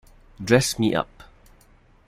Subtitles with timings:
[0.43, 1.23] Dress Me Up!